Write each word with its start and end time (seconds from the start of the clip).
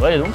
Ouais, 0.00 0.18
donc 0.18 0.34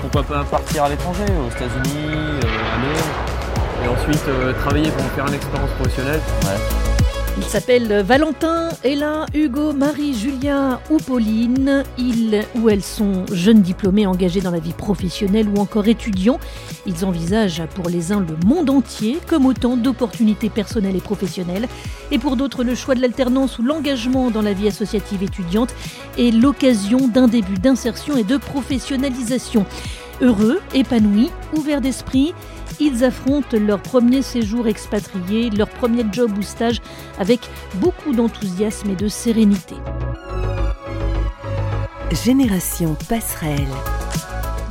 Pourquoi 0.00 0.22
pas 0.24 0.44
partir 0.44 0.84
à 0.84 0.88
l'étranger, 0.88 1.22
aux 1.24 1.50
États-Unis, 1.50 2.08
euh, 2.08 2.40
aller, 2.40 3.84
et 3.84 3.88
ensuite 3.88 4.28
euh, 4.28 4.52
travailler 4.54 4.90
pour 4.90 5.04
faire 5.12 5.26
une 5.26 5.34
expérience 5.34 5.70
professionnelle 5.70 6.20
Ouais. 6.42 6.87
Ils 7.40 7.44
s'appellent 7.44 8.02
Valentin, 8.02 8.68
Ella, 8.82 9.24
Hugo, 9.32 9.72
Marie, 9.72 10.12
Julia 10.12 10.80
ou 10.90 10.96
Pauline. 10.96 11.84
Ils 11.96 12.44
ou 12.56 12.68
elles 12.68 12.82
sont 12.82 13.24
jeunes 13.32 13.62
diplômés 13.62 14.06
engagés 14.06 14.40
dans 14.40 14.50
la 14.50 14.58
vie 14.58 14.72
professionnelle 14.72 15.48
ou 15.48 15.60
encore 15.60 15.86
étudiants. 15.86 16.40
Ils 16.84 17.04
envisagent 17.04 17.62
pour 17.76 17.88
les 17.88 18.10
uns 18.10 18.18
le 18.18 18.36
monde 18.44 18.70
entier 18.70 19.18
comme 19.28 19.46
autant 19.46 19.76
d'opportunités 19.76 20.50
personnelles 20.50 20.96
et 20.96 21.00
professionnelles. 21.00 21.68
Et 22.10 22.18
pour 22.18 22.34
d'autres, 22.34 22.64
le 22.64 22.74
choix 22.74 22.96
de 22.96 23.00
l'alternance 23.00 23.60
ou 23.60 23.62
l'engagement 23.62 24.32
dans 24.32 24.42
la 24.42 24.52
vie 24.52 24.66
associative 24.66 25.22
étudiante 25.22 25.72
est 26.18 26.34
l'occasion 26.34 27.06
d'un 27.06 27.28
début 27.28 27.58
d'insertion 27.58 28.16
et 28.16 28.24
de 28.24 28.36
professionnalisation. 28.36 29.64
Heureux, 30.20 30.60
épanouis, 30.74 31.30
ouverts 31.56 31.80
d'esprit, 31.80 32.34
ils 32.80 33.04
affrontent 33.04 33.56
leur 33.56 33.80
premier 33.80 34.22
séjour 34.22 34.66
expatrié, 34.66 35.50
leur 35.50 35.68
premier 35.68 36.04
job 36.10 36.36
ou 36.36 36.42
stage 36.42 36.80
avec 37.18 37.40
beaucoup 37.74 38.12
d'enthousiasme 38.12 38.90
et 38.90 38.96
de 38.96 39.08
sérénité. 39.08 39.76
Génération 42.24 42.96
Passerelle. 43.08 43.66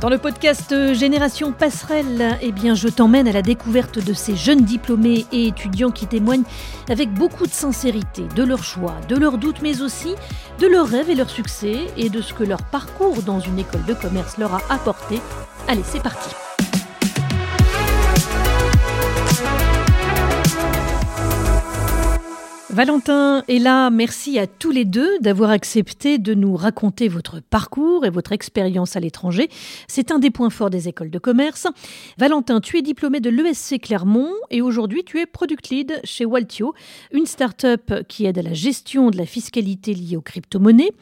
Dans 0.00 0.10
le 0.10 0.18
podcast 0.18 0.94
Génération 0.94 1.50
Passerelle, 1.50 2.38
eh 2.40 2.52
je 2.74 2.86
t'emmène 2.86 3.26
à 3.26 3.32
la 3.32 3.42
découverte 3.42 3.98
de 3.98 4.12
ces 4.12 4.36
jeunes 4.36 4.60
diplômés 4.60 5.26
et 5.32 5.48
étudiants 5.48 5.90
qui 5.90 6.06
témoignent 6.06 6.44
avec 6.88 7.12
beaucoup 7.12 7.46
de 7.46 7.52
sincérité 7.52 8.22
de 8.36 8.44
leurs 8.44 8.62
choix, 8.62 8.94
de 9.08 9.16
leurs 9.16 9.38
doutes, 9.38 9.60
mais 9.60 9.82
aussi 9.82 10.14
de 10.60 10.68
leurs 10.68 10.86
rêves 10.86 11.10
et 11.10 11.16
leurs 11.16 11.30
succès 11.30 11.78
et 11.96 12.10
de 12.10 12.22
ce 12.22 12.32
que 12.32 12.44
leur 12.44 12.62
parcours 12.62 13.22
dans 13.22 13.40
une 13.40 13.58
école 13.58 13.84
de 13.86 13.94
commerce 13.94 14.38
leur 14.38 14.54
a 14.54 14.60
apporté. 14.70 15.20
Allez, 15.66 15.82
c'est 15.84 16.02
parti. 16.02 16.30
Valentin 22.78 23.42
et 23.48 23.58
là, 23.58 23.90
merci 23.90 24.38
à 24.38 24.46
tous 24.46 24.70
les 24.70 24.84
deux 24.84 25.18
d'avoir 25.18 25.50
accepté 25.50 26.18
de 26.18 26.32
nous 26.32 26.54
raconter 26.54 27.08
votre 27.08 27.40
parcours 27.40 28.06
et 28.06 28.10
votre 28.10 28.30
expérience 28.30 28.94
à 28.94 29.00
l'étranger. 29.00 29.48
C'est 29.88 30.12
un 30.12 30.20
des 30.20 30.30
points 30.30 30.48
forts 30.48 30.70
des 30.70 30.86
écoles 30.86 31.10
de 31.10 31.18
commerce. 31.18 31.66
Valentin, 32.18 32.60
tu 32.60 32.78
es 32.78 32.82
diplômé 32.82 33.18
de 33.18 33.30
l'ESC 33.30 33.80
Clermont 33.80 34.30
et 34.52 34.62
aujourd'hui 34.62 35.02
tu 35.02 35.18
es 35.18 35.26
product 35.26 35.70
lead 35.70 36.00
chez 36.04 36.24
Waltio, 36.24 36.72
une 37.10 37.26
start-up 37.26 38.06
qui 38.06 38.26
aide 38.26 38.38
à 38.38 38.42
la 38.42 38.54
gestion 38.54 39.10
de 39.10 39.16
la 39.16 39.26
fiscalité 39.26 39.92
liée 39.92 40.16
aux 40.16 40.20
crypto-monnaies. 40.20 40.92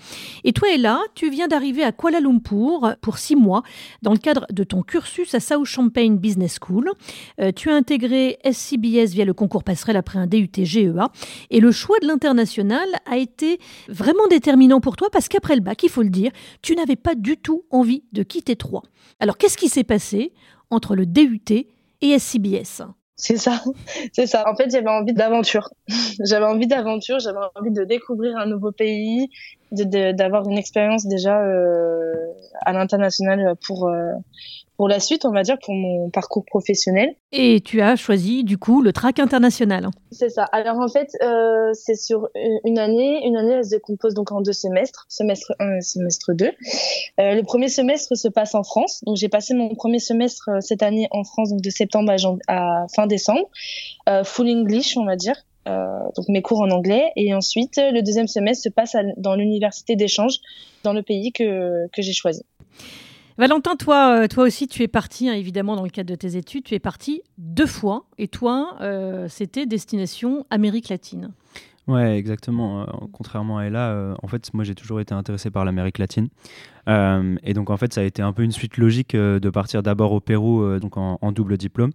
Et 0.45 0.55
toi 0.55 0.71
et 0.73 0.79
là, 0.79 0.99
tu 1.15 1.29
viens 1.29 1.47
d'arriver 1.47 1.85
à 1.85 1.93
Kuala 1.93 2.21
Lumpur 2.21 2.97
pour 3.03 3.19
six 3.19 3.37
mois 3.37 3.63
dans 4.01 4.13
le 4.13 4.19
cadre 4.19 4.47
de 4.51 4.65
ton 4.65 4.81
cursus 4.81 5.35
à 5.35 5.41
South 5.41 5.67
Champagne 5.67 6.17
Business 6.17 6.57
School. 6.59 6.91
Euh, 7.39 7.53
tu 7.55 7.69
as 7.69 7.75
intégré 7.75 8.39
SCBS 8.45 9.13
via 9.13 9.27
le 9.27 9.35
concours 9.35 9.63
passerelle 9.63 9.99
après 9.99 10.19
un 10.19 10.27
DUT 10.27 10.49
GEA 10.55 11.13
et 11.51 11.66
choix 11.72 11.98
de 12.00 12.06
l'international 12.06 12.89
a 13.06 13.17
été 13.17 13.59
vraiment 13.89 14.27
déterminant 14.28 14.81
pour 14.81 14.97
toi 14.97 15.09
parce 15.11 15.28
qu'après 15.28 15.55
le 15.55 15.61
bac, 15.61 15.83
il 15.83 15.89
faut 15.89 16.03
le 16.03 16.11
dire, 16.11 16.31
tu 16.62 16.75
n'avais 16.75 16.97
pas 16.97 17.14
du 17.14 17.36
tout 17.36 17.64
envie 17.70 18.05
de 18.12 18.23
quitter 18.23 18.56
Troyes. 18.56 18.83
Alors 19.20 19.39
qu'est-ce 19.39 19.56
qui 19.56 19.69
s'est 19.69 19.84
passé 19.84 20.33
entre 20.70 20.95
le 20.95 21.07
DUT 21.07 21.67
et 22.02 22.18
SCBS 22.18 22.83
c'est 23.18 23.39
ça, 23.39 23.63
c'est 24.13 24.27
ça. 24.27 24.45
En 24.46 24.55
fait, 24.55 24.70
j'avais 24.70 24.91
envie 24.91 25.14
d'aventure. 25.14 25.70
j'avais 26.29 26.45
envie 26.45 26.67
d'aventure, 26.67 27.18
j'avais 27.18 27.39
envie 27.55 27.73
de 27.73 27.85
découvrir 27.85 28.36
un 28.36 28.46
nouveau 28.46 28.73
pays, 28.73 29.30
d'avoir 29.73 30.49
une 30.49 30.59
expérience 30.59 31.07
déjà 31.07 31.41
euh, 31.41 32.15
à 32.65 32.73
l'international 32.73 33.55
pour 33.67 33.89
euh, 33.89 34.13
pour 34.77 34.89
la 34.89 35.01
suite, 35.01 35.25
on 35.25 35.31
va 35.31 35.43
dire, 35.43 35.57
pour 35.59 35.75
mon 35.75 36.11
parcours 36.11 36.45
professionnel. 36.45 37.15
Et 37.33 37.61
tu 37.61 37.81
as 37.81 37.97
choisi 37.97 38.45
du 38.45 38.59
coup 38.59 38.83
le 38.83 38.93
track 38.93 39.19
international. 39.19 39.89
C'est 40.13 40.29
ça. 40.29 40.45
Alors 40.53 40.79
en 40.79 40.89
fait, 40.89 41.11
euh, 41.23 41.73
c'est 41.73 41.95
sur 41.95 42.29
une 42.65 42.79
année. 42.79 43.27
Une 43.27 43.37
année, 43.37 43.55
elle 43.55 43.65
se 43.65 43.71
décompose 43.71 44.15
donc 44.15 44.33
en 44.33 44.41
deux 44.41 44.53
semestres, 44.53 45.07
semestre 45.09 45.55
1 45.59 45.77
et 45.77 45.81
semestre 45.81 46.35
2. 46.35 46.47
Euh, 46.47 46.51
le 47.35 47.43
premier 47.43 47.69
semestre 47.69 48.17
se 48.17 48.29
passe 48.29 48.55
en 48.55 48.63
France. 48.63 49.03
Donc 49.07 49.17
j'ai 49.17 49.29
passé 49.29 49.55
mon 49.55 49.75
premier 49.75 49.98
semestre 49.98 50.51
euh, 50.51 50.61
cette 50.61 50.83
année 50.83 51.09
en 51.11 51.25
France, 51.25 51.51
donc 51.51 51.63
de 51.63 51.71
septembre 51.71 52.13
à, 52.13 52.83
à 52.83 52.87
fin 52.95 53.07
décembre. 53.07 53.48
Euh, 54.09 54.25
full 54.25 54.48
English, 54.48 54.97
on 54.97 55.05
va 55.05 55.17
dire. 55.17 55.37
Euh, 55.67 55.99
donc 56.17 56.29
mes 56.29 56.43
cours 56.43 56.61
en 56.61 56.71
anglais. 56.71 57.11
Et 57.17 57.35
ensuite, 57.35 57.77
le 57.77 58.03
deuxième 58.03 58.29
semestre 58.29 58.65
se 58.65 58.69
passe 58.69 58.97
dans 59.17 59.35
l'université 59.35 59.97
d'échange 59.97 60.39
dans 60.85 60.93
le 60.93 61.03
pays 61.03 61.33
que, 61.33 61.89
que 61.89 62.03
j'ai 62.03 62.13
choisi. 62.13 62.43
Valentin, 63.39 63.77
toi, 63.77 64.23
euh, 64.23 64.29
toi 64.29 64.45
aussi, 64.45 64.67
tu 64.67 64.83
es 64.83 64.89
parti, 64.89 65.29
hein, 65.29 65.35
évidemment, 65.35 65.77
dans 65.77 65.83
le 65.83 65.91
cadre 65.91 66.09
de 66.09 66.15
tes 66.15 66.37
études, 66.37 66.65
tu 66.65 66.75
es 66.75 66.79
parti 66.79 67.21
deux 67.37 67.67
fois. 67.67 68.07
Et 68.17 68.29
toi, 68.29 68.77
euh, 68.81 69.29
c'était 69.29 69.67
destination 69.67 70.47
Amérique 70.49 70.89
latine. 70.89 71.33
Ouais, 71.86 72.19
exactement. 72.19 72.83
Euh, 72.83 72.86
contrairement 73.13 73.58
à 73.58 73.64
Ella, 73.64 74.17
en 74.23 74.27
fait, 74.27 74.52
moi, 74.55 74.64
j'ai 74.64 74.74
toujours 74.74 75.01
été 75.01 75.14
intéressé 75.14 75.51
par 75.51 75.64
l'Amérique 75.64 75.98
latine. 75.98 76.29
et 76.89 77.55
donc, 77.55 77.70
en 77.70 77.77
fait, 77.77 77.92
ça 77.92 78.01
a 78.01 78.05
été 78.05 78.23
un 78.23 78.33
peu 78.33 78.42
une 78.42 78.52
suite 78.52 78.77
logique 78.77 79.14
de 79.14 79.51
partir 79.51 79.83
d'abord 79.83 80.13
au 80.13 80.20
Pérou, 80.20 80.79
donc 80.80 80.97
en, 80.97 81.33
double 81.33 81.57
diplôme. 81.57 81.92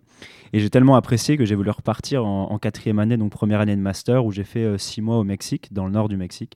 Et 0.53 0.59
j'ai 0.59 0.69
tellement 0.69 0.95
apprécié 0.95 1.37
que 1.37 1.45
j'ai 1.45 1.55
voulu 1.55 1.71
repartir 1.71 2.25
en, 2.25 2.57
quatrième 2.57 2.99
année, 2.99 3.17
donc 3.17 3.31
première 3.31 3.59
année 3.59 3.75
de 3.75 3.81
master, 3.81 4.25
où 4.25 4.31
j'ai 4.31 4.45
fait 4.45 4.77
six 4.77 5.01
mois 5.01 5.17
au 5.17 5.23
Mexique, 5.23 5.73
dans 5.73 5.85
le 5.85 5.91
nord 5.91 6.07
du 6.07 6.15
Mexique. 6.17 6.55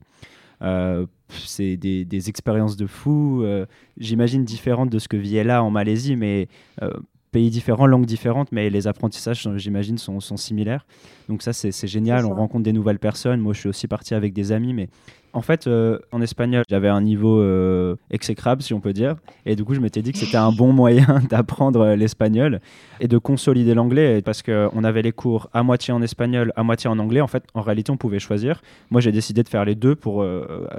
Euh, 0.62 1.06
c'est 1.30 1.78
des, 1.78 2.06
des, 2.06 2.30
expériences 2.30 2.78
de 2.78 2.88
fou, 2.88 3.42
euh, 3.44 3.66
j'imagine 3.98 4.46
différentes 4.46 4.90
de 4.90 5.00
ce 5.00 5.08
que 5.08 5.18
vit 5.18 5.44
là 5.44 5.64
en 5.64 5.70
Malaisie, 5.70 6.16
mais 6.16 6.48
euh, 6.82 6.92
pays 7.36 7.50
différents, 7.50 7.86
langues 7.86 8.06
différentes, 8.06 8.54
mais 8.54 8.70
les 8.70 8.88
apprentissages, 8.88 9.46
j'imagine, 9.58 9.98
sont, 9.98 10.22
sont, 10.22 10.38
similaires. 10.38 10.86
Donc 11.28 11.42
ça, 11.42 11.52
c'est 11.52 11.86
génial, 11.86 12.26
on 12.26 12.34
rencontre 12.34 12.64
des 12.64 12.72
nouvelles 12.72 12.98
personnes. 12.98 13.42
Moi, 13.42 13.52
je 13.52 13.60
suis 13.60 13.68
aussi 13.68 13.90
parti 13.90 14.14
avec 14.14 14.32
des 14.32 14.54
amis, 14.54 14.74
mais 14.74 14.88
en 15.34 15.42
fait, 15.42 15.68
euh, 15.68 16.00
en 16.14 16.22
espagnol, 16.22 16.64
j'avais 16.70 16.88
un 16.88 17.02
niveau 17.02 17.42
euh, 17.42 17.98
exécrable, 18.10 18.62
si 18.62 18.74
on 18.74 18.80
peut 18.80 18.94
dire. 18.94 19.16
Et 19.46 19.58
du 19.58 19.66
coup, 19.66 19.74
je 19.74 19.82
m'étais 19.82 20.02
dit 20.02 20.14
que 20.14 20.18
c'était 20.18 20.38
un 20.38 20.54
bon 20.54 20.72
moyen 20.82 21.20
d'apprendre 21.30 21.82
euh, 21.82 21.96
l'espagnol 21.98 22.62
et 23.02 23.10
de 23.10 23.18
consolider 23.18 23.74
l'anglais 23.74 24.22
parce 24.22 24.42
qu'on 24.42 24.84
avait 24.86 25.02
les 25.02 25.12
cours 25.12 25.50
à 25.52 25.62
moitié 25.62 25.94
en 25.94 26.02
espagnol, 26.02 26.54
à 26.56 26.64
moitié 26.64 26.90
en 26.90 26.98
anglais. 27.00 27.20
En 27.20 27.28
fait, 27.28 27.44
en 27.54 27.62
réalité, 27.62 27.92
on 27.92 27.98
pouvait 27.98 28.20
choisir. 28.20 28.62
Moi, 28.92 29.02
j'ai 29.02 29.12
décidé 29.12 29.44
de 29.44 29.50
faire 29.50 29.66
les 29.66 29.76
deux 29.76 29.96
pour 29.96 30.26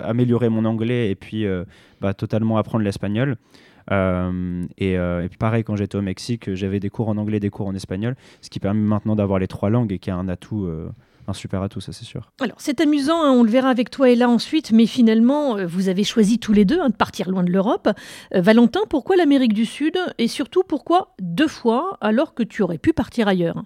améliorer 0.03 0.49
mon 0.49 0.65
anglais 0.65 1.11
et 1.11 1.17
puis 1.17 1.45
bah, 2.01 2.15
totalement 2.15 2.57
apprendre 2.57 2.83
l'espagnol. 2.83 3.37
Et, 3.91 4.93
et, 4.93 5.29
puis 5.29 5.39
pareil, 5.39 5.65
quand 5.65 5.77
j'étais 5.77 5.97
au 5.97 6.03
Mexique, 6.03 6.55
j'avais 6.55 6.81
des 6.81 6.91
cours 6.91 7.09
en 7.09 7.17
anglais, 7.17 7.41
des 7.41 7.51
cours 7.51 7.67
en 7.67 7.75
espagnol, 7.75 8.17
ce 8.41 8.51
qui 8.51 8.61
permet 8.61 8.81
maintenant 8.81 9.17
d'avoir 9.17 9.39
les 9.39 9.49
trois 9.49 9.71
langues 9.71 9.93
et 9.93 9.99
qui 9.99 10.11
est 10.11 10.15
un 10.15 10.29
atout 10.29 10.69
un 11.29 11.33
super 11.33 11.63
atout, 11.63 11.81
ça 11.81 11.93
c'est 11.93 12.05
sûr. 12.05 12.31
Alors 12.41 12.57
c'est 12.59 12.81
amusant, 12.81 13.23
hein, 13.23 13.33
on 13.33 13.43
le 13.43 13.51
verra 13.51 13.71
avec 13.71 13.91
toi 13.91 14.11
et 14.11 14.15
là 14.15 14.29
ensuite, 14.29 14.73
mais 14.73 14.87
finalement, 14.87 15.57
euh, 15.57 15.67
vous 15.67 15.89
avez 15.89 16.05
choisi 16.05 16.39
tous 16.39 16.53
les 16.53 16.65
deux 16.65 16.81
hein, 16.81 16.91
de 16.91 16.95
partir 16.95 17.31
loin 17.31 17.43
de 17.43 17.51
l'Europe. 17.51 17.89
Euh, 18.35 18.41
Valentin, 18.41 18.81
pourquoi 18.89 19.17
l'Amérique 19.17 19.53
du 19.53 19.67
Sud 19.67 19.99
et 20.19 20.29
surtout 20.29 20.63
pourquoi 20.63 21.15
deux 21.21 21.49
fois 21.49 21.99
alors 22.01 22.35
que 22.35 22.43
tu 22.43 22.63
aurais 22.63 22.79
pu 22.79 22.93
partir 22.93 23.29
ailleurs? 23.29 23.65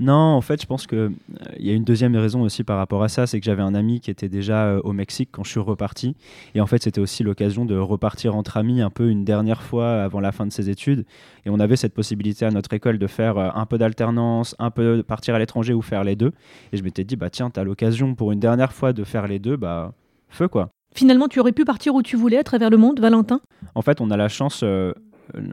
Non, 0.00 0.14
en 0.14 0.40
fait, 0.40 0.60
je 0.62 0.66
pense 0.66 0.86
qu'il 0.86 0.98
euh, 0.98 1.10
il 1.58 1.66
y 1.66 1.70
a 1.70 1.74
une 1.74 1.84
deuxième 1.84 2.14
raison 2.14 2.42
aussi 2.42 2.62
par 2.62 2.76
rapport 2.76 3.02
à 3.02 3.08
ça, 3.08 3.26
c'est 3.26 3.40
que 3.40 3.44
j'avais 3.44 3.62
un 3.62 3.74
ami 3.74 4.00
qui 4.00 4.10
était 4.10 4.28
déjà 4.28 4.66
euh, 4.66 4.80
au 4.84 4.92
Mexique 4.92 5.30
quand 5.32 5.42
je 5.42 5.50
suis 5.50 5.60
reparti. 5.60 6.14
Et 6.54 6.60
en 6.60 6.66
fait, 6.66 6.82
c'était 6.82 7.00
aussi 7.00 7.24
l'occasion 7.24 7.64
de 7.64 7.76
repartir 7.76 8.36
entre 8.36 8.56
amis 8.56 8.80
un 8.80 8.90
peu 8.90 9.08
une 9.08 9.24
dernière 9.24 9.62
fois 9.62 10.02
avant 10.02 10.20
la 10.20 10.30
fin 10.30 10.46
de 10.46 10.52
ses 10.52 10.70
études. 10.70 11.04
Et 11.46 11.50
on 11.50 11.58
avait 11.58 11.76
cette 11.76 11.94
possibilité 11.94 12.44
à 12.44 12.50
notre 12.50 12.72
école 12.72 12.98
de 12.98 13.06
faire 13.08 13.38
euh, 13.38 13.50
un 13.54 13.66
peu 13.66 13.76
d'alternance, 13.76 14.54
un 14.58 14.70
peu 14.70 15.02
partir 15.02 15.34
à 15.34 15.38
l'étranger 15.40 15.74
ou 15.74 15.82
faire 15.82 16.04
les 16.04 16.14
deux. 16.14 16.32
Et 16.72 16.76
je 16.76 16.84
m'étais 16.84 17.04
dit, 17.04 17.16
bah 17.16 17.30
tiens, 17.30 17.50
tu 17.50 17.58
as 17.58 17.64
l'occasion 17.64 18.14
pour 18.14 18.30
une 18.30 18.40
dernière 18.40 18.72
fois 18.72 18.92
de 18.92 19.02
faire 19.02 19.26
les 19.26 19.40
deux, 19.40 19.56
bah 19.56 19.92
feu 20.28 20.46
quoi. 20.46 20.70
Finalement, 20.94 21.28
tu 21.28 21.38
aurais 21.38 21.52
pu 21.52 21.64
partir 21.64 21.94
où 21.94 22.02
tu 22.02 22.16
voulais 22.16 22.38
à 22.38 22.44
travers 22.44 22.70
le 22.70 22.76
monde, 22.76 23.00
Valentin? 23.00 23.40
En 23.74 23.82
fait, 23.82 24.00
on 24.00 24.10
a 24.10 24.16
la 24.16 24.28
chance, 24.28 24.62
euh, 24.62 24.92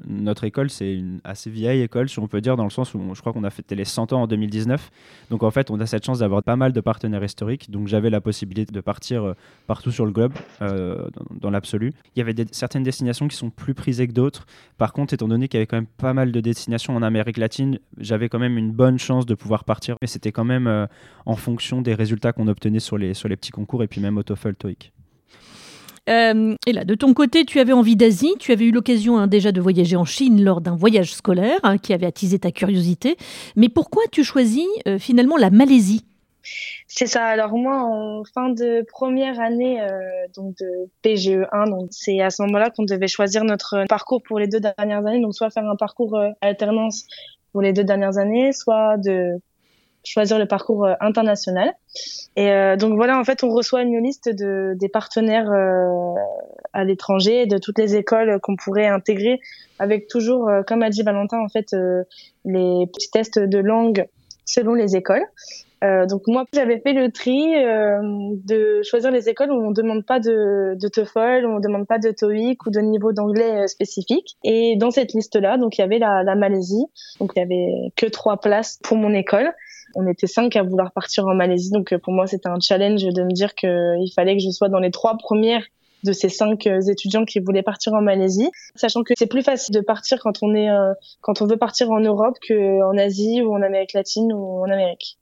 notre 0.07 0.43
école, 0.43 0.69
c'est 0.69 0.93
une 0.93 1.19
assez 1.23 1.49
vieille 1.49 1.81
école, 1.81 2.09
si 2.09 2.19
on 2.19 2.27
peut 2.27 2.41
dire, 2.41 2.55
dans 2.55 2.63
le 2.63 2.69
sens 2.69 2.93
où 2.93 3.01
je 3.13 3.19
crois 3.19 3.33
qu'on 3.33 3.43
a 3.43 3.49
fêté 3.49 3.75
les 3.75 3.85
100 3.85 4.13
ans 4.13 4.23
en 4.23 4.27
2019. 4.27 4.91
Donc 5.29 5.43
en 5.43 5.51
fait, 5.51 5.71
on 5.71 5.79
a 5.79 5.85
cette 5.85 6.05
chance 6.05 6.19
d'avoir 6.19 6.43
pas 6.43 6.55
mal 6.55 6.71
de 6.73 6.81
partenaires 6.81 7.23
historiques. 7.23 7.69
Donc 7.71 7.87
j'avais 7.87 8.09
la 8.09 8.21
possibilité 8.21 8.71
de 8.71 8.81
partir 8.81 9.23
euh, 9.23 9.33
partout 9.67 9.91
sur 9.91 10.05
le 10.05 10.11
globe, 10.11 10.33
euh, 10.61 11.07
dans, 11.39 11.49
l'absolu. 11.49 11.93
Il 12.15 12.19
y 12.19 12.21
avait 12.21 12.35
certaines 12.51 12.83
destinations 12.83 13.27
qui 13.27 13.35
sont 13.35 13.49
plus 13.49 13.73
prisées 13.73 14.07
que 14.07 14.13
d'autres. 14.13 14.45
Par 14.77 14.93
contre, 14.93 15.13
étant 15.13 15.27
donné 15.27 15.47
qu'il 15.47 15.57
y 15.57 15.59
avait 15.59 15.67
quand 15.67 15.77
même 15.77 15.85
pas 15.85 16.13
mal 16.13 16.31
de 16.31 16.39
destinations 16.39 16.95
en 16.95 17.01
Amérique 17.01 17.37
latine, 17.37 17.79
j'avais 17.97 18.29
quand 18.29 18.39
même 18.39 18.57
une 18.57 18.71
bonne 18.71 18.99
chance 18.99 19.25
de 19.25 19.35
pouvoir 19.35 19.63
partir. 19.63 19.95
Mais 20.01 20.07
c'était 20.07 20.31
quand 20.31 20.45
même 20.45 20.87
en 21.25 21.35
fonction 21.35 21.81
des 21.81 21.93
résultats 21.93 22.33
qu'on 22.33 22.47
obtenait 22.47 22.79
sur 22.79 22.97
les, 22.97 23.13
sur 23.13 23.29
les 23.29 23.35
petits 23.35 23.51
concours 23.51 23.83
et 23.83 23.87
puis 23.87 24.01
même 24.01 24.17
au 24.17 24.23
TOEFL, 24.23 24.55
TOEIC. 24.55 24.91
Euh, 26.09 26.55
et 26.67 26.73
là, 26.73 26.83
de 26.83 26.95
ton 26.95 27.13
côté, 27.13 27.45
tu 27.45 27.59
avais 27.59 27.73
envie 27.73 27.95
d'Asie, 27.95 28.33
tu 28.39 28.51
avais 28.51 28.65
eu 28.65 28.71
l'occasion 28.71 29.17
hein, 29.17 29.27
déjà 29.27 29.51
de 29.51 29.61
voyager 29.61 29.95
en 29.95 30.05
Chine 30.05 30.43
lors 30.43 30.61
d'un 30.61 30.75
voyage 30.75 31.13
scolaire 31.13 31.59
hein, 31.63 31.77
qui 31.77 31.93
avait 31.93 32.05
attisé 32.05 32.39
ta 32.39 32.51
curiosité. 32.51 33.17
Mais 33.55 33.69
pourquoi 33.69 34.03
tu 34.11 34.23
choisis 34.23 34.65
euh, 34.87 34.99
finalement 34.99 35.37
la 35.37 35.49
Malaisie? 35.49 36.05
C'est 36.87 37.07
ça. 37.07 37.25
Alors 37.25 37.53
moi, 37.53 37.81
en 37.83 38.23
fin 38.23 38.49
de 38.49 38.85
première 38.87 39.39
année 39.39 39.81
euh, 39.81 39.87
donc 40.35 40.55
de 40.57 40.89
PGE1, 41.03 41.69
donc 41.71 41.87
c'est 41.89 42.21
à 42.21 42.29
ce 42.29 42.43
moment-là 42.43 42.69
qu'on 42.69 42.83
devait 42.83 43.07
choisir 43.07 43.43
notre 43.43 43.85
parcours 43.87 44.21
pour 44.21 44.37
les 44.37 44.47
deux 44.47 44.59
dernières 44.59 45.05
années. 45.07 45.21
Donc 45.21 45.33
soit 45.33 45.49
faire 45.49 45.67
un 45.67 45.75
parcours 45.75 46.19
alternance 46.41 47.07
pour 47.51 47.63
les 47.63 47.73
deux 47.73 47.83
dernières 47.83 48.19
années, 48.19 48.53
soit 48.53 48.97
de 48.97 49.39
choisir 50.05 50.39
le 50.39 50.45
parcours 50.45 50.85
euh, 50.85 50.93
international. 51.01 51.73
Et 52.35 52.51
euh, 52.51 52.77
donc 52.77 52.95
voilà, 52.95 53.19
en 53.19 53.23
fait, 53.23 53.43
on 53.43 53.49
reçoit 53.49 53.81
une 53.81 54.01
liste 54.01 54.29
de 54.29 54.73
des 54.75 54.89
partenaires 54.89 55.51
euh, 55.51 56.13
à 56.73 56.83
l'étranger, 56.83 57.45
de 57.45 57.57
toutes 57.57 57.79
les 57.79 57.95
écoles 57.95 58.39
qu'on 58.41 58.55
pourrait 58.55 58.87
intégrer, 58.87 59.39
avec 59.79 60.07
toujours, 60.07 60.49
comme 60.67 60.83
a 60.83 60.89
dit 60.89 61.03
Valentin, 61.03 61.39
en 61.39 61.47
fait, 61.47 61.75
les 62.43 62.87
petits 62.87 63.09
tests 63.11 63.39
de 63.39 63.57
langue 63.59 64.07
selon 64.45 64.73
les 64.73 64.95
écoles. 64.95 65.25
Euh, 65.83 66.05
donc 66.05 66.23
moi, 66.27 66.45
j'avais 66.53 66.79
fait 66.79 66.93
le 66.93 67.11
tri 67.11 67.53
euh, 67.55 67.99
de 68.45 68.81
choisir 68.83 69.11
les 69.11 69.29
écoles 69.29 69.51
où 69.51 69.55
on 69.55 69.69
ne 69.69 69.75
demande 69.75 70.05
pas 70.05 70.19
de, 70.19 70.75
de 70.79 70.87
TOEFL, 70.87 71.45
où 71.45 71.49
on 71.49 71.55
ne 71.55 71.61
demande 71.61 71.85
pas 71.85 71.99
de 71.99 72.11
TOEIC 72.11 72.65
ou 72.65 72.69
de 72.71 72.79
niveau 72.79 73.11
d'anglais 73.11 73.67
spécifique. 73.67 74.37
Et 74.43 74.75
dans 74.77 74.91
cette 74.91 75.13
liste-là, 75.13 75.57
donc 75.57 75.77
il 75.77 75.81
y 75.81 75.83
avait 75.83 75.99
la, 75.99 76.23
la 76.23 76.35
Malaisie. 76.35 76.85
Donc 77.19 77.31
il 77.35 77.39
y 77.39 77.43
avait 77.43 77.91
que 77.95 78.05
trois 78.05 78.37
places 78.37 78.79
pour 78.83 78.97
mon 78.97 79.13
école. 79.13 79.53
On 79.95 80.07
était 80.07 80.27
cinq 80.27 80.55
à 80.55 80.63
vouloir 80.63 80.91
partir 80.91 81.25
en 81.25 81.33
Malaisie. 81.33 81.71
Donc 81.71 81.95
pour 81.97 82.13
moi, 82.13 82.27
c'était 82.27 82.49
un 82.49 82.59
challenge 82.59 83.03
de 83.03 83.23
me 83.23 83.31
dire 83.31 83.55
qu'il 83.55 84.11
fallait 84.13 84.35
que 84.35 84.43
je 84.43 84.49
sois 84.49 84.69
dans 84.69 84.79
les 84.79 84.91
trois 84.91 85.17
premières 85.17 85.63
de 86.03 86.11
ces 86.11 86.29
cinq 86.29 86.67
étudiants 86.67 87.25
qui 87.25 87.39
voulaient 87.39 87.63
partir 87.63 87.93
en 87.93 88.01
Malaisie, 88.01 88.51
sachant 88.75 89.03
que 89.03 89.13
c'est 89.17 89.25
plus 89.25 89.41
facile 89.41 89.73
de 89.73 89.81
partir 89.81 90.19
quand 90.19 90.43
on 90.43 90.53
est 90.53 90.69
quand 91.21 91.41
on 91.41 91.47
veut 91.47 91.57
partir 91.57 91.89
en 91.89 91.99
Europe 91.99 92.37
qu'en 92.47 92.95
Asie 92.97 93.41
ou 93.41 93.53
en 93.55 93.61
Amérique 93.63 93.93
latine 93.93 94.31
ou 94.31 94.61
en 94.61 94.69
Amérique. 94.69 95.17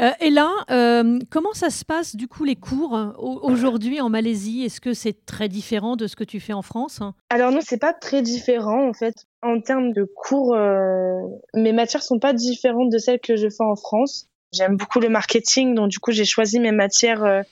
Euh, 0.00 0.10
et 0.20 0.30
là, 0.30 0.50
euh, 0.70 1.18
comment 1.30 1.52
ça 1.52 1.70
se 1.70 1.84
passe 1.84 2.16
du 2.16 2.28
coup 2.28 2.44
les 2.44 2.56
cours 2.56 2.96
euh, 2.96 3.10
aujourd'hui 3.18 4.00
en 4.00 4.08
Malaisie? 4.08 4.64
Est-ce 4.64 4.80
que 4.80 4.94
c'est 4.94 5.24
très 5.26 5.48
différent 5.48 5.96
de 5.96 6.06
ce 6.06 6.16
que 6.16 6.24
tu 6.24 6.40
fais 6.40 6.52
en 6.52 6.62
France? 6.62 7.00
Alors 7.30 7.50
non, 7.52 7.60
c'est 7.62 7.80
pas 7.80 7.92
très 7.92 8.22
différent 8.22 8.88
en 8.88 8.92
fait. 8.92 9.26
En 9.42 9.60
termes 9.60 9.92
de 9.92 10.04
cours, 10.04 10.56
mes 11.54 11.72
matières 11.72 12.02
sont 12.02 12.18
pas 12.18 12.32
différentes 12.32 12.90
de 12.90 12.98
celles 12.98 13.20
que 13.20 13.36
je 13.36 13.48
fais 13.48 13.64
en 13.64 13.76
France. 13.76 14.28
J'aime 14.52 14.76
beaucoup 14.76 15.00
le 15.00 15.08
marketing, 15.08 15.74
donc 15.74 15.88
du 15.88 15.98
coup 15.98 16.12
j'ai 16.12 16.24
choisi 16.24 16.60
mes 16.60 16.72
matières 16.72 17.42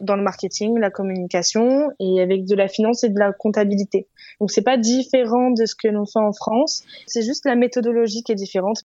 dans 0.00 0.16
le 0.16 0.22
marketing, 0.22 0.78
la 0.78 0.90
communication 0.90 1.90
et 2.00 2.20
avec 2.20 2.44
de 2.44 2.54
la 2.54 2.68
finance 2.68 3.04
et 3.04 3.08
de 3.08 3.18
la 3.18 3.32
comptabilité. 3.32 4.08
Donc 4.40 4.50
c'est 4.50 4.62
pas 4.62 4.76
différent 4.76 5.50
de 5.50 5.66
ce 5.66 5.74
que 5.74 5.88
l'on 5.88 6.06
fait 6.06 6.18
en 6.18 6.32
France, 6.32 6.82
c'est 7.06 7.22
juste 7.22 7.44
la 7.44 7.56
méthodologie 7.56 8.22
qui 8.22 8.32
est 8.32 8.36
différente. 8.36 8.82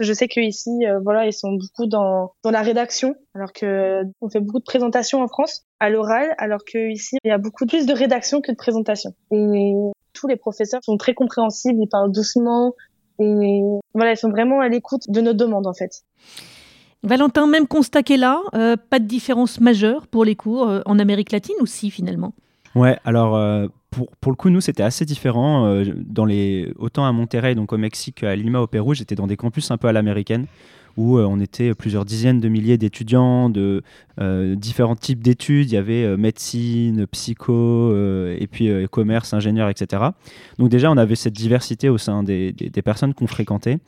Je 0.00 0.12
sais 0.12 0.28
que 0.28 0.40
ici 0.40 0.70
euh, 0.86 1.00
voilà, 1.02 1.26
ils 1.26 1.32
sont 1.32 1.52
beaucoup 1.52 1.86
dans 1.86 2.32
dans 2.42 2.50
la 2.50 2.62
rédaction 2.62 3.14
alors 3.34 3.52
que 3.52 4.02
on 4.20 4.28
fait 4.28 4.40
beaucoup 4.40 4.60
de 4.60 4.64
présentations 4.64 5.22
en 5.22 5.28
France 5.28 5.64
à 5.80 5.90
l'oral 5.90 6.34
alors 6.38 6.60
que 6.64 6.90
ici 6.90 7.16
il 7.24 7.28
y 7.28 7.32
a 7.32 7.38
beaucoup 7.38 7.66
plus 7.66 7.86
de 7.86 7.92
rédaction 7.92 8.40
que 8.40 8.52
de 8.52 8.56
présentation. 8.56 9.14
Et 9.32 9.74
tous 10.12 10.26
les 10.26 10.36
professeurs 10.36 10.80
sont 10.82 10.96
très 10.96 11.14
compréhensibles, 11.14 11.80
ils 11.80 11.88
parlent 11.88 12.12
doucement 12.12 12.74
et 13.20 13.62
voilà, 13.94 14.12
ils 14.12 14.16
sont 14.16 14.30
vraiment 14.30 14.60
à 14.60 14.68
l'écoute 14.68 15.02
de 15.08 15.20
nos 15.20 15.32
demandes 15.32 15.66
en 15.66 15.74
fait. 15.74 16.04
Valentin, 17.02 17.46
même 17.46 17.66
constat 17.66 18.02
qu'est 18.02 18.16
là, 18.16 18.40
euh, 18.54 18.76
pas 18.76 18.98
de 18.98 19.04
différence 19.04 19.60
majeure 19.60 20.06
pour 20.06 20.24
les 20.24 20.34
cours 20.34 20.68
euh, 20.68 20.80
en 20.84 20.98
Amérique 20.98 21.32
latine 21.32 21.54
ou 21.60 21.66
si 21.66 21.90
finalement? 21.90 22.34
Ouais, 22.74 22.98
alors 23.04 23.36
euh, 23.36 23.68
pour, 23.90 24.08
pour, 24.20 24.32
le 24.32 24.36
coup, 24.36 24.50
nous, 24.50 24.60
c'était 24.60 24.82
assez 24.82 25.04
différent. 25.04 25.82
dans 26.06 26.24
les, 26.24 26.72
autant 26.78 27.06
à 27.06 27.12
Monterrey, 27.12 27.54
donc 27.54 27.72
au 27.72 27.78
Mexique, 27.78 28.16
qu'à 28.16 28.36
Lima, 28.36 28.60
au 28.60 28.66
Pérou, 28.66 28.94
j'étais 28.94 29.14
dans 29.14 29.26
des 29.26 29.36
campus 29.36 29.70
un 29.70 29.76
peu 29.76 29.88
à 29.88 29.92
l'américaine 29.92 30.46
où 30.96 31.16
on 31.16 31.38
était 31.38 31.74
plusieurs 31.74 32.04
dizaines 32.04 32.40
de 32.40 32.48
milliers 32.48 32.76
d'étudiants 32.76 33.50
de 33.50 33.84
différents 34.56 34.96
types 34.96 35.22
d'études. 35.22 35.70
Il 35.70 35.74
y 35.74 35.76
avait 35.76 36.16
médecine, 36.16 37.06
psycho, 37.06 37.94
et 37.94 38.48
puis 38.50 38.68
commerce, 38.90 39.32
ingénieur, 39.32 39.68
etc. 39.68 40.02
Donc 40.58 40.70
déjà, 40.70 40.90
on 40.90 40.96
avait 40.96 41.14
cette 41.14 41.34
diversité 41.34 41.88
au 41.88 41.98
sein 41.98 42.24
des, 42.24 42.52
des, 42.52 42.82
personnes 42.82 43.14
qu'on 43.14 43.28
fréquentait. 43.28 43.78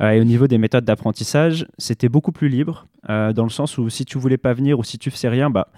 Euh, 0.00 0.10
et 0.10 0.20
au 0.20 0.24
niveau 0.24 0.46
des 0.46 0.58
méthodes 0.58 0.84
d'apprentissage, 0.84 1.66
c'était 1.78 2.08
beaucoup 2.08 2.32
plus 2.32 2.48
libre, 2.48 2.86
euh, 3.08 3.32
dans 3.32 3.44
le 3.44 3.50
sens 3.50 3.78
où 3.78 3.88
si 3.88 4.04
tu 4.04 4.18
voulais 4.18 4.36
pas 4.36 4.52
venir 4.52 4.78
ou 4.78 4.84
si 4.84 4.98
tu 4.98 5.10
faisais 5.10 5.28
rien, 5.28 5.50
bah, 5.50 5.68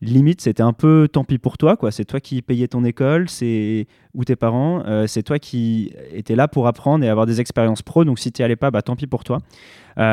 limite 0.00 0.40
c'était 0.40 0.62
un 0.62 0.72
peu 0.72 1.08
tant 1.10 1.24
pis 1.24 1.38
pour 1.38 1.58
toi 1.58 1.76
quoi. 1.76 1.90
C'est 1.90 2.04
toi 2.04 2.20
qui 2.20 2.42
payais 2.42 2.68
ton 2.68 2.84
école 2.84 3.28
c'est 3.28 3.86
ou 4.14 4.24
tes 4.24 4.36
parents 4.36 4.82
euh, 4.86 5.06
c'est 5.06 5.22
toi 5.22 5.38
qui 5.38 5.92
étais 6.12 6.36
là 6.36 6.48
pour 6.48 6.66
apprendre 6.66 7.04
et 7.04 7.08
avoir 7.08 7.26
des 7.26 7.40
expériences 7.40 7.82
pro. 7.82 8.04
Donc 8.04 8.18
si 8.18 8.32
tu 8.32 8.42
allais 8.42 8.56
pas 8.56 8.70
bah 8.70 8.82
tant 8.82 8.96
pis 8.96 9.06
pour 9.06 9.24
toi. 9.24 9.38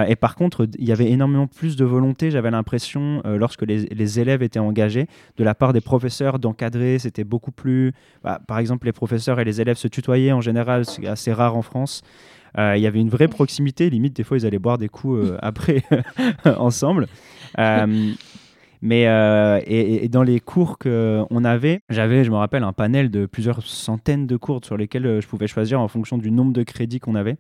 Et 0.07 0.16
par 0.16 0.36
contre 0.36 0.68
il 0.78 0.88
y 0.88 0.92
avait 0.92 1.10
énormément 1.10 1.48
plus 1.48 1.75
de 1.75 1.83
volonté 1.83 2.30
j'avais 2.30 2.51
l'impression 2.51 3.24
lorsque 3.25 3.63
les, 3.63 4.19
élèves 4.19 4.44
étaient 4.44 4.60
engagés 4.60 5.07
de 5.38 5.44
la 5.44 5.56
part 5.56 5.74
des 5.74 5.81
professeurs 5.81 6.38
d'encadrer. 6.38 7.00
C'était 7.00 7.24
beaucoup 7.24 7.51
plus 7.51 7.94
bah, 8.24 8.39
par 8.48 8.60
exemple 8.60 8.86
les 8.86 8.92
professeurs 8.92 9.39
et 9.39 9.44
les 9.44 9.60
élèves 9.60 9.78
se 9.78 9.88
tutoyaient 9.88 10.33
en 10.33 10.42
général 10.42 10.86
c'est 10.86 11.07
assez 11.07 11.33
rare 11.33 11.56
en 11.56 11.63
France. 11.63 12.04
Euh, 12.57 12.75
il 12.75 12.81
y 12.81 12.88
avait 12.88 13.00
une 13.00 13.10
vraie 13.10 13.28
proximité, 13.28 13.89
limite 13.89 14.16
des 14.16 14.24
fois 14.24 14.38
ils 14.38 14.45
allaient 14.45 14.60
boire 14.60 14.78
des 14.78 14.89
coups 14.89 15.30
euh, 15.30 15.38
après 15.42 15.83
ensemble. 16.45 17.07
Euh, 18.83 19.60
mais 19.68 20.04
et, 20.04 20.10
dans 20.10 20.24
les 20.24 20.39
cours 20.39 20.78
qu'on 20.78 21.44
avait, 21.44 21.81
j'avais, 21.89 22.24
je 22.24 22.31
me 22.31 22.38
rappelle, 22.38 22.63
un 22.63 22.74
panel 22.74 23.10
de 23.10 23.25
plusieurs 23.25 23.62
centaines 23.63 24.28
de 24.28 24.38
cours 24.38 24.62
sur 24.63 24.78
lesquels 24.78 25.22
je 25.22 25.28
pouvais 25.28 25.48
choisir 25.48 25.80
en 25.80 25.88
fonction 25.88 26.18
du 26.18 26.31
nombre 26.31 26.54
de 26.54 26.63
crédits 26.63 27.00
qu'on 27.00 27.16
avait. 27.16 27.38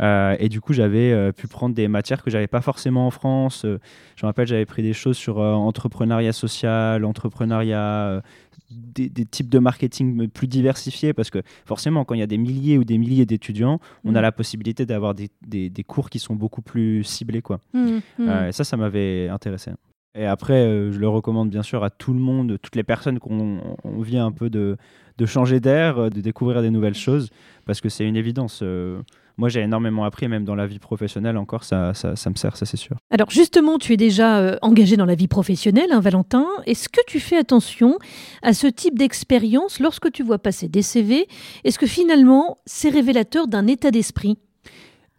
et 0.00 0.48
du 0.48 0.60
coup, 0.60 0.72
j'avais 0.72 1.32
pu 1.32 1.46
prendre 1.46 1.74
des 1.74 1.88
matières 1.88 2.22
que 2.22 2.30
j'avais 2.30 2.46
pas 2.46 2.62
forcément 2.62 3.06
en 3.06 3.10
France. 3.10 3.62
je 3.64 4.24
me 4.24 4.26
rappelle, 4.26 4.46
j'avais 4.46 4.66
pris 4.66 4.82
des 4.82 4.94
choses 4.94 5.16
sur 5.16 5.38
entrepreneuriat 5.38 6.32
social, 6.32 7.04
entrepreneuriat, 7.04 8.22
des, 8.70 9.24
types 9.24 9.48
de 9.48 9.58
marketing 9.58 10.28
plus 10.28 10.46
diversifiés 10.46 11.12
parce 11.12 11.30
que 11.30 11.42
forcément, 11.64 12.04
quand 12.04 12.14
il 12.14 12.20
y 12.20 12.22
a 12.22 12.26
des 12.26 12.38
milliers 12.38 12.78
ou 12.78 12.84
des 12.84 12.98
milliers 12.98 13.26
d'étudiants, 13.26 13.80
on 14.04 14.14
a 14.14 14.20
mm. 14.20 14.22
la 14.22 14.32
possibilité 14.32 14.86
d'avoir 14.86 15.14
des, 15.14 15.30
des, 15.42 15.84
cours 15.84 16.10
qui 16.10 16.18
sont 16.18 16.34
beaucoup 16.34 16.62
plus 16.62 17.04
ciblés. 17.04 17.42
Quoi. 17.42 17.60
Mm, 17.72 17.78
mm. 17.78 18.00
Euh, 18.20 18.48
et 18.48 18.52
ça, 18.52 18.64
ça 18.64 18.76
m'avait 18.76 19.28
intéressé. 19.28 19.72
Et 20.14 20.26
après, 20.26 20.66
euh, 20.66 20.90
je 20.90 20.98
le 20.98 21.08
recommande 21.08 21.50
bien 21.50 21.62
sûr 21.62 21.84
à 21.84 21.90
tout 21.90 22.12
le 22.12 22.18
monde, 22.18 22.58
toutes 22.60 22.74
les 22.74 22.82
personnes 22.82 23.20
qu'on 23.20 23.60
vient 24.00 24.26
un 24.26 24.32
peu 24.32 24.50
de, 24.50 24.76
de 25.18 25.26
changer 25.26 25.60
d'air, 25.60 26.10
de 26.10 26.20
découvrir 26.20 26.62
des 26.62 26.70
nouvelles 26.70 26.94
choses, 26.94 27.30
parce 27.64 27.80
que 27.80 27.88
c'est 27.88 28.06
une 28.06 28.16
évidence. 28.16 28.60
Euh, 28.62 29.02
moi, 29.36 29.48
j'ai 29.48 29.60
énormément 29.60 30.04
appris, 30.04 30.28
même 30.28 30.44
dans 30.44 30.54
la 30.54 30.66
vie 30.66 30.78
professionnelle 30.78 31.38
encore, 31.38 31.64
ça, 31.64 31.94
ça, 31.94 32.30
me 32.30 32.34
sert, 32.34 32.56
ça 32.56 32.66
c'est 32.66 32.76
sûr. 32.76 32.96
Alors 33.10 33.30
justement, 33.30 33.78
tu 33.78 33.92
es 33.92 33.96
déjà 33.96 34.38
euh, 34.38 34.56
engagé 34.62 34.96
dans 34.96 35.06
la 35.06 35.14
vie 35.14 35.28
professionnelle, 35.28 35.92
hein, 35.92 36.00
Valentin. 36.00 36.46
Est-ce 36.66 36.88
que 36.88 37.00
tu 37.06 37.20
fais 37.20 37.36
attention 37.36 37.98
à 38.42 38.52
ce 38.52 38.66
type 38.66 38.98
d'expérience 38.98 39.78
lorsque 39.78 40.10
tu 40.10 40.22
vois 40.22 40.38
passer 40.38 40.68
des 40.68 40.82
CV 40.82 41.26
Est-ce 41.64 41.78
que 41.78 41.86
finalement, 41.86 42.58
c'est 42.66 42.90
révélateur 42.90 43.46
d'un 43.46 43.66
état 43.66 43.90
d'esprit? 43.90 44.36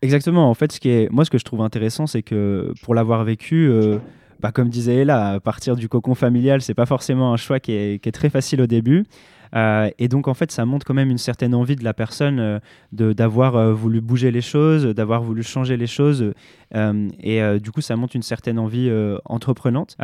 Exactement. 0.01 0.49
En 0.49 0.53
fait, 0.53 0.71
ce 0.71 0.79
qui 0.79 0.89
est, 0.89 1.09
moi, 1.11 1.25
ce 1.25 1.29
que 1.29 1.37
je 1.37 1.45
trouve 1.45 1.61
intéressant, 1.61 2.05
c'est 2.05 2.23
que 2.23 2.73
pour 2.83 2.93
l'avoir 2.93 3.23
vécu, 3.23 3.69
euh, 3.69 3.97
bah, 4.41 4.51
comme 4.51 4.69
disait 4.69 4.95
Ella, 4.95 5.39
partir 5.39 5.75
du 5.75 5.87
cocon 5.87 6.15
familial, 6.15 6.61
c'est 6.61 6.73
pas 6.73 6.85
forcément 6.85 7.33
un 7.33 7.37
choix 7.37 7.59
qui 7.59 7.73
est, 7.73 8.11
très 8.11 8.29
facile 8.29 8.61
au 8.61 8.67
début. 8.67 9.05
Euh, 9.53 9.89
et 9.99 10.07
donc, 10.07 10.27
en 10.27 10.33
fait, 10.33 10.51
ça 10.51 10.65
montre 10.65 10.85
quand 10.85 10.93
même 10.93 11.11
une 11.11 11.17
certaine 11.17 11.53
envie 11.53 11.75
de 11.75 11.83
la 11.83 11.93
personne 11.93 12.39
euh, 12.39 13.13
d'avoir 13.13 13.55
euh, 13.55 13.73
voulu 13.73 14.01
bouger 14.01 14.31
les 14.31 14.41
choses, 14.41 14.85
d'avoir 14.85 15.21
voulu 15.21 15.43
changer 15.43 15.77
les 15.77 15.87
choses. 15.87 16.33
et 16.73 17.59
du 17.59 17.71
coup, 17.71 17.81
ça 17.81 17.95
montre 17.95 18.15
une 18.15 18.23
certaine 18.23 18.57
envie 18.57 18.89
entreprenante. 19.25 19.95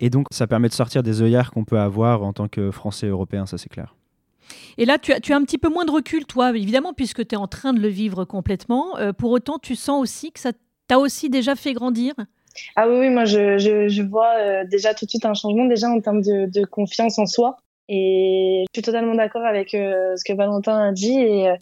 et 0.00 0.10
donc, 0.10 0.26
ça 0.30 0.46
permet 0.46 0.68
de 0.68 0.74
sortir 0.74 1.02
des 1.02 1.22
œillères 1.22 1.50
qu'on 1.50 1.64
peut 1.64 1.78
avoir 1.78 2.22
en 2.22 2.32
tant 2.32 2.48
que 2.48 2.70
Français 2.70 3.06
européen, 3.06 3.46
ça 3.46 3.58
c'est 3.58 3.68
clair. 3.68 3.94
Et 4.78 4.84
là, 4.84 4.98
tu 4.98 5.12
as, 5.12 5.20
tu 5.20 5.32
as 5.32 5.36
un 5.36 5.42
petit 5.42 5.58
peu 5.58 5.68
moins 5.68 5.84
de 5.84 5.90
recul, 5.90 6.24
toi, 6.26 6.56
évidemment, 6.56 6.92
puisque 6.92 7.26
tu 7.26 7.34
es 7.34 7.38
en 7.38 7.48
train 7.48 7.72
de 7.72 7.80
le 7.80 7.88
vivre 7.88 8.24
complètement. 8.24 8.94
pour 9.18 9.30
autant, 9.30 9.58
tu 9.58 9.74
sens 9.74 10.02
aussi 10.02 10.32
que 10.32 10.40
ça 10.40 10.52
t'a 10.86 10.98
aussi 10.98 11.30
déjà 11.30 11.54
fait 11.54 11.72
grandir? 11.72 12.14
Ah 12.76 12.88
oui, 12.88 12.98
oui 13.00 13.10
moi 13.10 13.24
je, 13.24 13.58
je, 13.58 14.02
vois 14.02 14.64
déjà 14.64 14.94
tout 14.94 15.04
de 15.04 15.10
suite 15.10 15.24
un 15.24 15.34
changement 15.34 15.64
déjà 15.64 15.88
en 15.88 16.00
termes 16.00 16.22
de, 16.22 16.46
de 16.46 16.64
confiance 16.64 17.18
en 17.18 17.26
soi. 17.26 17.58
Et 17.88 18.64
je 18.68 18.78
suis 18.80 18.82
totalement 18.82 19.14
d'accord 19.14 19.44
avec 19.44 19.74
euh, 19.74 20.16
ce 20.16 20.24
que 20.24 20.36
Valentin 20.36 20.88
a 20.88 20.92
dit. 20.92 21.18
Et 21.18 21.48
euh, 21.48 21.54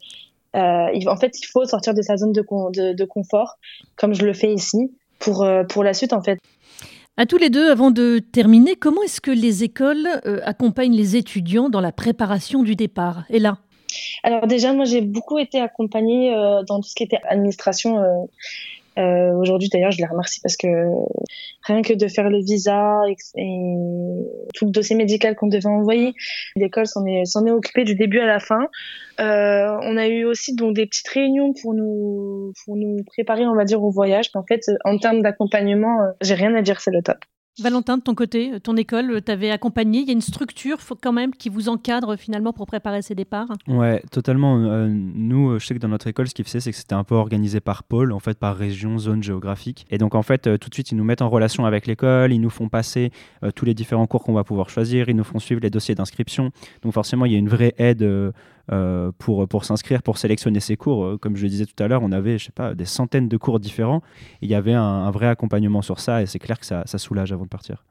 euh 0.56 1.06
en 1.06 1.16
fait, 1.16 1.38
il 1.38 1.46
faut 1.46 1.64
sortir 1.64 1.94
de 1.94 2.02
sa 2.02 2.16
zone 2.16 2.32
de, 2.32 2.42
de, 2.42 2.92
de, 2.94 3.04
confort, 3.04 3.58
comme 3.96 4.14
je 4.14 4.24
le 4.24 4.32
fais 4.32 4.52
ici, 4.52 4.92
pour, 5.18 5.42
euh, 5.42 5.64
pour 5.64 5.84
la 5.84 5.92
suite, 5.92 6.12
en 6.12 6.22
fait. 6.22 6.38
À 7.16 7.26
tous 7.26 7.38
les 7.38 7.50
deux, 7.50 7.70
avant 7.70 7.90
de 7.90 8.18
terminer, 8.18 8.74
comment 8.74 9.02
est-ce 9.02 9.20
que 9.20 9.30
les 9.30 9.62
écoles 9.62 10.08
accompagnent 10.42 10.96
les 10.96 11.14
étudiants 11.14 11.68
dans 11.68 11.80
la 11.80 11.92
préparation 11.92 12.64
du 12.64 12.74
départ? 12.74 13.24
Et 13.30 13.38
là? 13.38 13.58
Alors 14.24 14.48
déjà, 14.48 14.72
moi, 14.72 14.84
j'ai 14.84 15.00
beaucoup 15.00 15.38
été 15.38 15.60
accompagnée 15.60 16.34
dans 16.66 16.80
tout 16.80 16.88
ce 16.88 16.94
qui 16.96 17.04
était 17.04 17.20
administration 17.28 18.00
euh, 18.00 18.24
Aujourd'hui, 18.96 19.68
d'ailleurs, 19.68 19.90
je 19.90 19.98
les 19.98 20.06
remercie 20.06 20.40
parce 20.40 20.56
que 20.56 20.66
rien 21.62 21.82
que 21.82 21.94
de 21.94 22.08
faire 22.08 22.30
le 22.30 22.38
visa 22.38 23.00
et, 23.08 23.16
tout 24.54 24.66
le 24.66 24.70
dossier 24.70 24.96
médical 24.96 25.34
qu'on 25.34 25.48
devait 25.48 25.66
envoyer. 25.66 26.14
L'école 26.56 26.86
s'en 26.86 27.04
est, 27.06 27.22
est 27.22 27.50
occupée 27.50 27.84
du 27.84 27.94
début 27.94 28.20
à 28.20 28.26
la 28.26 28.40
fin. 28.40 28.68
Euh, 29.20 29.76
on 29.82 29.96
a 29.96 30.08
eu 30.08 30.24
aussi 30.24 30.54
donc 30.54 30.74
des 30.74 30.86
petites 30.86 31.08
réunions 31.08 31.52
pour 31.60 31.74
nous, 31.74 32.52
pour 32.64 32.76
nous 32.76 33.02
préparer, 33.04 33.46
on 33.46 33.54
va 33.54 33.64
dire, 33.64 33.82
au 33.82 33.90
voyage. 33.90 34.30
En 34.34 34.44
fait, 34.44 34.62
en 34.84 34.98
termes 34.98 35.22
d'accompagnement, 35.22 36.02
euh, 36.02 36.10
j'ai 36.20 36.34
rien 36.34 36.54
à 36.54 36.62
dire, 36.62 36.80
c'est 36.80 36.90
le 36.90 37.02
top. 37.02 37.18
Valentin, 37.60 37.98
de 37.98 38.02
ton 38.02 38.16
côté, 38.16 38.58
ton 38.60 38.76
école 38.76 39.22
t'avait 39.22 39.50
accompagné. 39.52 40.00
Il 40.00 40.06
y 40.06 40.10
a 40.10 40.12
une 40.12 40.20
structure 40.20 40.78
quand 41.00 41.12
même 41.12 41.30
qui 41.30 41.48
vous 41.48 41.68
encadre 41.68 42.16
finalement 42.16 42.52
pour 42.52 42.66
préparer 42.66 43.00
ces 43.00 43.14
départs 43.14 43.46
Ouais, 43.68 44.02
totalement. 44.10 44.58
Euh, 44.58 44.88
nous, 44.88 45.56
je 45.60 45.64
sais 45.64 45.74
que 45.74 45.78
dans 45.78 45.88
notre 45.88 46.08
école, 46.08 46.26
ce 46.26 46.34
qu'ils 46.34 46.44
faisaient, 46.44 46.58
c'est 46.58 46.72
que 46.72 46.76
c'était 46.76 46.94
un 46.94 47.04
peu 47.04 47.14
organisé 47.14 47.60
par 47.60 47.84
pôle, 47.84 48.10
en 48.10 48.18
fait, 48.18 48.36
par 48.38 48.56
région, 48.56 48.98
zone 48.98 49.22
géographique. 49.22 49.86
Et 49.90 49.98
donc, 49.98 50.16
en 50.16 50.22
fait, 50.22 50.48
euh, 50.48 50.58
tout 50.58 50.68
de 50.68 50.74
suite, 50.74 50.90
ils 50.90 50.96
nous 50.96 51.04
mettent 51.04 51.22
en 51.22 51.28
relation 51.28 51.64
avec 51.64 51.86
l'école, 51.86 52.32
ils 52.32 52.40
nous 52.40 52.50
font 52.50 52.68
passer 52.68 53.12
euh, 53.44 53.52
tous 53.52 53.64
les 53.64 53.74
différents 53.74 54.08
cours 54.08 54.24
qu'on 54.24 54.32
va 54.32 54.42
pouvoir 54.42 54.68
choisir, 54.68 55.08
ils 55.08 55.14
nous 55.14 55.22
font 55.22 55.38
suivre 55.38 55.60
les 55.60 55.70
dossiers 55.70 55.94
d'inscription. 55.94 56.50
Donc, 56.82 56.92
forcément, 56.92 57.24
il 57.24 57.32
y 57.32 57.36
a 57.36 57.38
une 57.38 57.48
vraie 57.48 57.74
aide 57.78 58.02
euh, 58.72 59.12
pour, 59.18 59.46
pour 59.46 59.64
s'inscrire, 59.64 60.02
pour 60.02 60.16
sélectionner 60.16 60.58
ses 60.58 60.76
cours. 60.76 61.04
Euh, 61.04 61.18
comme 61.18 61.36
je 61.36 61.42
le 61.42 61.50
disais 61.50 61.66
tout 61.66 61.82
à 61.82 61.86
l'heure, 61.86 62.02
on 62.02 62.12
avait, 62.12 62.38
je 62.38 62.46
sais 62.46 62.52
pas, 62.52 62.74
des 62.74 62.86
centaines 62.86 63.28
de 63.28 63.36
cours 63.36 63.60
différents. 63.60 64.02
il 64.40 64.48
y 64.48 64.54
avait 64.54 64.72
un, 64.72 65.10
vrai 65.10 65.26
accompagnement 65.26 65.82
sur 65.82 66.00
ça 66.00 66.22
et 66.22 66.26
c'est 66.26 66.38
clair 66.38 66.58
que 66.58 66.64
ça, 66.64 66.82
ça, 66.86 66.96
soulage 66.96 67.30
avant 67.30 67.44
de 67.44 67.48
partir. 67.48 67.84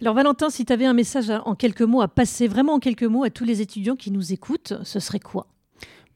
Alors 0.00 0.14
Valentin, 0.14 0.50
si 0.50 0.64
tu 0.64 0.72
avais 0.72 0.84
un 0.84 0.94
message 0.94 1.30
en 1.44 1.54
quelques 1.54 1.82
mots 1.82 2.00
à 2.00 2.08
passer, 2.08 2.48
vraiment 2.48 2.74
en 2.74 2.78
quelques 2.80 3.04
mots 3.04 3.22
à 3.22 3.30
tous 3.30 3.44
les 3.44 3.60
étudiants 3.60 3.94
qui 3.94 4.10
nous 4.10 4.32
écoutent, 4.32 4.74
ce 4.82 4.98
serait 4.98 5.20
quoi? 5.20 5.46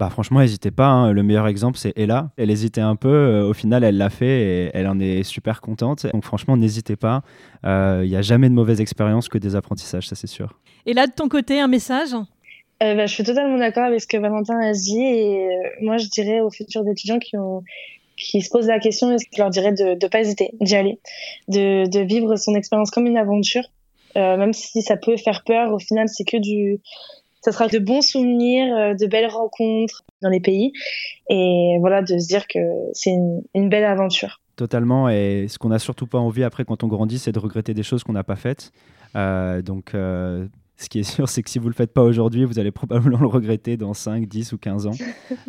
Bah 0.01 0.11
franchement, 0.11 0.41
n'hésitez 0.41 0.71
pas. 0.71 0.89
Hein. 0.89 1.13
Le 1.13 1.23
meilleur 1.23 1.47
exemple, 1.47 1.79
c'est 1.79 1.93
Ella. 1.95 2.31
Elle 2.37 2.51
hésitait 2.51 2.81
un 2.81 2.97
peu. 2.97 3.09
Euh, 3.09 3.49
au 3.49 3.53
final, 3.53 3.85
elle 3.85 3.99
l'a 3.99 4.11
fait 4.11 4.41
et 4.41 4.71
elle 4.73 4.89
en 4.89 4.99
est 4.99 5.23
super 5.23 5.61
contente. 5.61 6.07
Donc 6.13 6.25
franchement, 6.25 6.57
n'hésitez 6.57 6.97
pas. 6.97 7.23
Il 7.65 8.09
n'y 8.09 8.17
a 8.17 8.23
jamais 8.23 8.49
de 8.49 8.55
mauvaise 8.55 8.81
expérience 8.81 9.29
que 9.29 9.39
des 9.39 9.55
apprentissages, 9.55 10.09
ça 10.09 10.17
c'est 10.17 10.27
sûr. 10.27 10.59
Et 10.87 10.95
là, 10.95 11.07
de 11.07 11.13
ton 11.13 11.29
côté, 11.29 11.61
un 11.61 11.69
message? 11.69 12.17
Euh, 12.83 12.95
bah, 12.95 13.07
je 13.07 13.13
suis 13.13 13.25
totalement 13.25 13.59
d'accord 13.59 13.85
avec 13.85 14.01
ce 14.01 14.07
que 14.07 14.17
Valentin 14.17 14.59
a 14.59 14.73
dit 14.73 15.03
et 15.03 15.49
euh, 15.49 15.69
moi 15.83 15.99
je 15.99 16.07
dirais 16.07 16.41
aux 16.41 16.51
futurs 16.51 16.89
étudiants 16.89 17.19
qui 18.17 18.41
se 18.41 18.49
posent 18.49 18.69
la 18.69 18.79
question, 18.79 19.15
je 19.19 19.39
leur 19.39 19.51
dirais 19.51 19.73
de 19.73 20.03
ne 20.03 20.09
pas 20.09 20.21
hésiter, 20.21 20.53
d'y 20.61 20.77
aller, 20.77 20.99
de, 21.49 22.01
vivre 22.01 22.37
son 22.37 22.55
expérience 22.55 22.91
comme 22.91 23.07
une 23.07 23.19
aventure, 23.19 23.65
euh, 24.17 24.39
même 24.39 24.55
si 24.55 24.81
ça 24.81 24.97
peut 24.97 25.19
faire 25.19 25.45
peur. 25.45 25.73
Au 25.73 25.79
final, 25.79 26.09
c'est 26.09 26.25
que 26.25 26.39
du, 26.39 26.81
ça 27.43 27.53
sera 27.53 27.69
de 27.69 27.79
bons 27.79 28.01
souvenirs, 28.01 28.97
de 28.97 29.07
belles 29.07 29.29
rencontres 29.29 30.05
dans 30.23 30.31
les 30.31 30.41
pays, 30.41 30.73
et 31.29 31.77
voilà, 31.81 32.01
de 32.01 32.19
se 32.19 32.29
dire 32.29 32.47
que 32.47 32.59
c'est 32.95 33.11
une, 33.11 33.69
belle 33.69 33.85
aventure. 33.85 34.41
Totalement, 34.57 35.11
et 35.11 35.47
ce 35.49 35.59
qu'on 35.59 35.69
n'a 35.69 35.79
surtout 35.79 36.07
pas 36.07 36.19
envie 36.19 36.45
après 36.45 36.65
quand 36.65 36.83
on 36.83 36.89
grandit, 36.89 37.19
c'est 37.19 37.33
de 37.33 37.39
regretter 37.39 37.75
des 37.75 37.83
choses 37.83 38.05
qu'on 38.05 38.13
n'a 38.15 38.25
pas 38.25 38.37
faites. 38.37 38.73
Donc 39.15 39.95
ce 40.81 40.89
qui 40.89 41.01
est 41.01 41.05
sûr, 41.05 41.29
c'est 41.29 41.43
que 41.43 41.51
si 41.51 41.59
vous 41.59 41.67
ne 41.67 41.71
le 41.71 41.75
faites 41.77 41.93
pas 41.93 42.03
aujourd'hui, 42.03 42.45
vous 42.45 42.59
allez 42.59 42.71
probablement 42.71 43.21
le 43.21 43.27
regretter 43.27 43.77
dans 43.77 43.93
5, 43.93 44.27
10 44.27 44.53
ou 44.53 44.59
15 44.59 44.87
ans. 44.87 44.91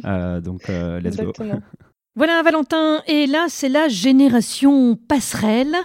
Euh, 0.06 0.42
donc, 0.42 0.70
euh, 0.70 1.00
let's 1.00 1.18
go. 1.18 1.32
voilà, 2.16 2.42
Valentin. 2.44 3.02
Et 3.08 3.28
là, 3.28 3.46
c'est 3.50 3.70
la 3.70 3.88
génération 3.88 4.96
passerelle. 4.96 5.76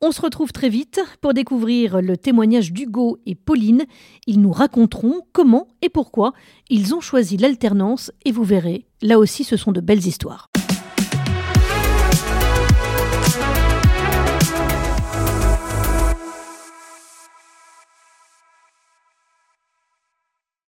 On 0.00 0.12
se 0.12 0.20
retrouve 0.20 0.52
très 0.52 0.68
vite 0.68 1.00
pour 1.20 1.34
découvrir 1.34 2.00
le 2.00 2.16
témoignage 2.16 2.72
d'Hugo 2.72 3.18
et 3.26 3.34
Pauline. 3.34 3.84
Ils 4.26 4.40
nous 4.40 4.52
raconteront 4.52 5.22
comment 5.32 5.68
et 5.82 5.88
pourquoi 5.88 6.32
ils 6.70 6.94
ont 6.94 7.00
choisi 7.00 7.36
l'alternance 7.36 8.12
et 8.24 8.32
vous 8.32 8.44
verrez, 8.44 8.86
là 9.02 9.18
aussi 9.18 9.44
ce 9.44 9.56
sont 9.56 9.72
de 9.72 9.80
belles 9.80 10.06
histoires. 10.06 10.50